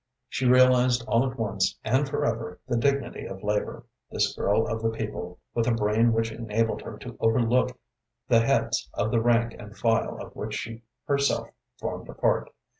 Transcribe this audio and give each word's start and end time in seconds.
She 0.27 0.47
realized 0.47 1.05
all 1.07 1.29
at 1.29 1.37
once 1.37 1.77
and 1.83 2.09
forever 2.09 2.59
the 2.67 2.75
dignity 2.75 3.27
of 3.27 3.43
labor, 3.43 3.83
this 4.09 4.35
girl 4.35 4.65
of 4.65 4.81
the 4.81 4.89
people, 4.89 5.37
with 5.53 5.67
a 5.67 5.75
brain 5.75 6.11
which 6.11 6.31
enabled 6.31 6.81
her 6.81 6.97
to 6.97 7.15
overlook 7.19 7.77
the 8.27 8.39
heads 8.39 8.89
of 8.95 9.11
the 9.11 9.21
rank 9.21 9.53
and 9.59 9.77
file 9.77 10.17
of 10.19 10.35
which 10.35 10.55
she 10.55 10.81
herself 11.05 11.49
formed 11.79 12.09
a 12.09 12.15
part. 12.15 12.49